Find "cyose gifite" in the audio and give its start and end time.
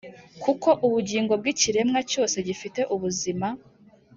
2.11-2.79